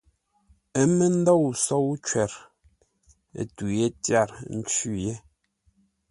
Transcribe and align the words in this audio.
Ə́ 0.79 0.85
mə́ 0.97 1.09
ndôu 1.17 1.45
sóu 1.65 1.87
cwər, 2.05 2.31
tû 3.55 3.65
yé 3.77 3.87
tyâr 4.03 4.29
ńcwí 4.57 4.93
yé. 5.05 5.13